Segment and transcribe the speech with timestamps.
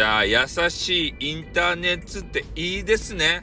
[0.00, 3.42] やー、優しいインターネットっていいですね。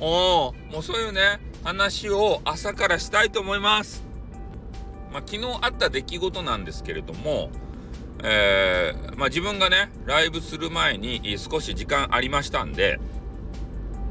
[0.00, 4.02] おお、もうそういうね、話を朝からしたいと思います。
[5.12, 7.50] まあ、昨日あった出来事なんですけれども、
[8.24, 12.98] えー、まあ、自分がね、ライブする前に少し時間ありましたんで、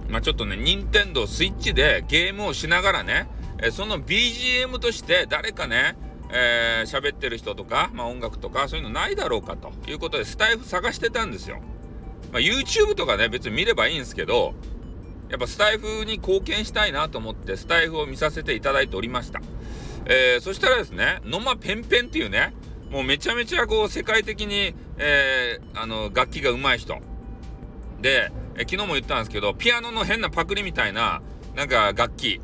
[0.07, 3.27] まあ、ちょっとね、任天堂スイッチでゲームをしながらね、
[3.71, 5.95] その BGM として誰かね、
[6.31, 11.59] えー、喋ってる人とか、まあ、音楽とかそういうのないだろうかということでスタイフ探してたんですよ。
[12.31, 14.53] まあ、YouTube とかね別に見ればいいんですけど
[15.29, 19.41] やっぱスタイフに貢献したいなと思ってスタイフを見させていただいておりました。
[20.05, 22.53] えー、そしたらですね野間ペンペンっていうね
[22.89, 26.97] もうめちゃめちゃこう世界的に、えー、あの楽器が上手い人
[28.01, 31.21] で、え昨日も言ったんですけどピアノの変なパクリみたいな
[31.55, 32.41] なんか楽器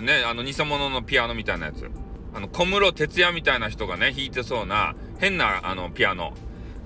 [0.00, 1.90] ねあの偽物のピアノみたいなやつ
[2.34, 6.34] あの、小室哲哉みたいな人がね、弾いてそうな、変な、あの、ピアノ。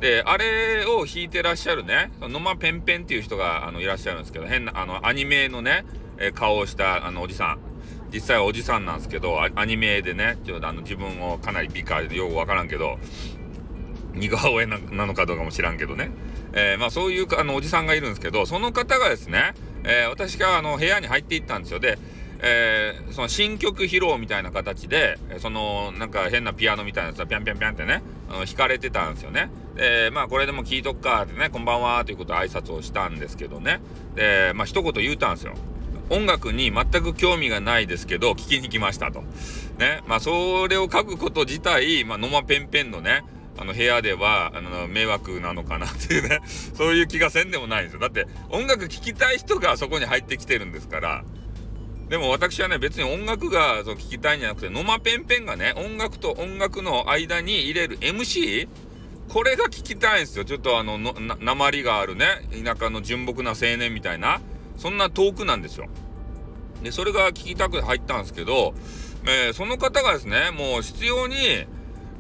[0.01, 5.85] で、あれを弾いてらっしゃるね、野間ペンペンっていう人が、あの、いらっしゃるんですけど、変な、あの、アニメのね、
[6.19, 7.59] え顔をした、あの、おじさん。
[8.13, 12.99] 実際はおじさんなんですけど、アニメでね、ちょっとあの、自分をかなり美化でよくわからんけど、
[14.15, 16.11] 似顔絵なのかどうかも知らんけどね。
[16.53, 19.55] えー、まあそういうあのおじさんがいるんですけど、その方がですね、
[19.85, 21.81] えー、私があの部屋に入っていったんですよ。
[21.81, 21.99] で、
[22.41, 29.51] えー、その新曲披露みたいな形で、そのなんか変なピアノみたいなやつがピャンピャンピャンってね、あの弾かれてたんですよね。
[29.75, 33.81] で、まあこれでも聞いとくかってね、こんばんはということで挨拶をしたんですけどね。
[34.15, 35.55] で、まあ一言言うたんですよ。
[36.11, 39.23] 音楽に全く興味がないですけど、聞きに来ましたと。
[39.79, 40.03] ね。
[40.07, 43.25] まあそれを書くこと自体、まあ野間ペンペンのね、
[43.61, 46.41] あの部屋ではあの迷惑なのかなっていうね
[46.75, 51.25] そういう気がせんでもないんですよだって音楽聴きたい人がそこに入ってきてるんですから
[52.09, 58.69] でも私はね、別に音楽がそう聞きたいんじゃなくて、ノマペンペンがね、音楽と音楽の間に入れる MC?
[59.29, 60.45] これが聞きたいんですよ。
[60.47, 64.41] ちょっとあの、の、な、鉛があるね、田舎の純朴な青年みたいな、
[64.79, 65.87] そんなトークなんですよ。
[66.83, 68.73] で、それが聞きたく入ったんですけど、
[69.27, 71.37] えー、その方がですね、もう必要に、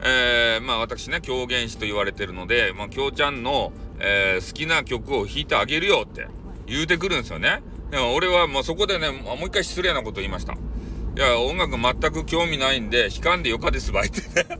[0.02, 6.26] えー、まあ私ね、狂言師と言われてるので、まあ、京ちゃんの、えー、好きな曲を弾いてあげるよって
[6.66, 7.62] 言うてくるんですよね。
[7.90, 10.52] でも俺はもうそこでね、もう一回失礼なこと言いました。
[10.52, 10.56] い
[11.16, 14.58] や、音楽全く興味ないんで、弾かんでよかですばいってね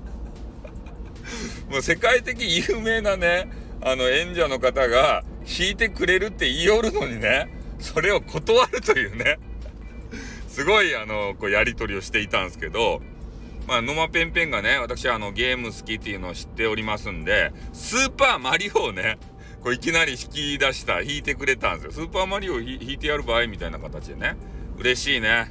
[1.70, 3.50] もう世界的有名なね、
[3.80, 9.38] あの演者の方が弾いてくれるって言いよるのにね、それを断るというね
[10.58, 13.00] すごいあの、こうやり取りをしていたんですけど、
[13.68, 19.18] まあ、ノマペンペンがね、私はあのゲーム好きっていうのを知っておりますんで、スーパーマリオをね、
[19.62, 22.06] こういきなり弾き出した、弾いてくれたんですよ。
[22.06, 24.36] スーパーマリオ弾いてやる場合みたいな形でね。
[24.78, 25.50] 嬉しいね。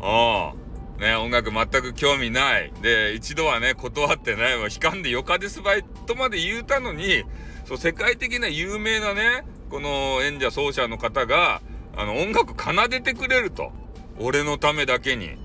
[0.00, 0.62] うん。
[1.00, 2.72] ね、音楽全く興味ない。
[2.80, 7.24] で、一度はね、断ってね、弾かんでよかですばいとまで言うたのに、
[7.64, 11.60] そう、世界的な有名なね、この演者奏者の方が、
[11.96, 13.72] あの、音楽奏でてくれると。
[14.18, 15.36] 俺のためだけに。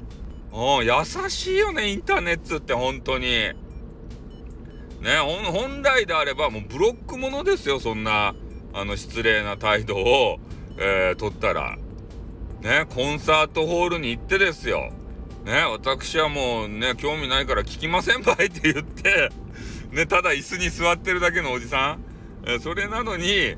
[0.53, 3.51] うん、優しいよね、インターネットって本当に。
[5.01, 8.35] ね、本来であればもうブロックものですよ、そんな、
[8.73, 10.39] あの、失礼な態度を、
[10.77, 11.77] えー、取ったら。
[12.61, 14.91] ね、コンサートホールに行ってですよ。
[15.45, 19.29] ね、私はもうね、興味ないから聞きませんばいって言って、
[19.91, 22.03] ね、ただ椅子に座ってるだけのおじさん。
[22.45, 23.57] えー、それなのに、ね、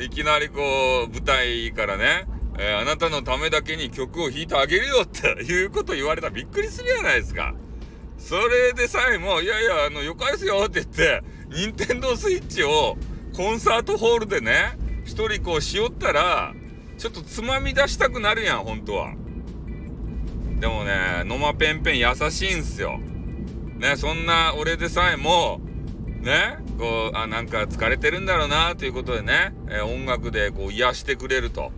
[0.00, 0.62] いきなりこ
[1.08, 2.26] う、舞台からね、
[2.58, 7.54] えー、あなたのためだけに曲を弾いてあげるよっていうこと言われたらびっくりするじゃないですか。
[8.18, 12.96] それでさえも、いやいや、あの、よかですよって言って、任天堂スイッチを
[13.34, 16.52] コンサートホールでね、一人こうしよったら、
[16.98, 19.14] ちょっとつまみ出したくなるやん、本当は。
[20.60, 22.98] でもね、ノマペンペン優しいんすよ。
[23.78, 25.60] ね、そんな俺でさえも、
[26.20, 31.70] ね、こう、あ、なんか疲れてるんだろうな、ということでね、えー、音楽でこう癒してくれると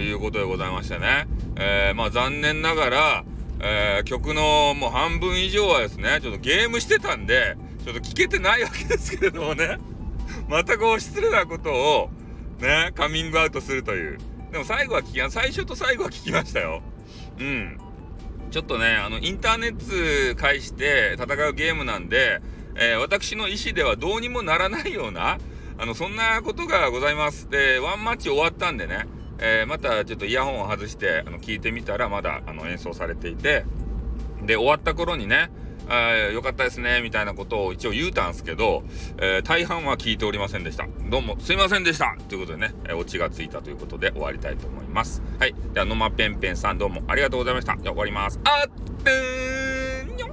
[0.00, 1.28] いうことでございましてね。
[1.56, 3.24] えー、まあ残念ながら、
[3.62, 9.78] えー、曲のもう半分以上はですね、ちょっとゲームしてたんで、ちょっと聞けてないわけですけれどもね、
[10.48, 12.10] またこう失礼なことを、
[12.60, 14.18] ね、カミングアウトするという。
[14.52, 16.82] でも最後は聞き、最初と最後は聞きましたよ。
[17.38, 17.78] うん。
[18.50, 22.40] ちょっとね、あの、インターネット介して戦うゲームなんで、
[22.74, 25.38] えー、私の意思ではどうにもならないような、
[25.78, 27.48] あの、そんなことがございます。
[27.48, 29.06] で、ワンマッチ終わったんでね、
[29.40, 33.64] えー、またちょっとイヤホンを外してあの聞いてみたらまだあの演奏されていて
[34.42, 35.50] で終わった頃にね
[35.88, 38.84] あよかったですねみたいなことを一応言うたんですけど、
[39.18, 40.86] えー、大半は聞いておりませんでした。
[41.08, 45.20] どうもすいませんでしたということでね、えー、オチがついたということで終わりたいと思います。
[45.38, 45.54] はい。
[45.74, 47.76] では野間ペンペンさんどうもありがとうございました。
[47.76, 48.38] じゃ終わります。
[48.44, 48.70] あっ
[49.02, 50.30] てーんにょん。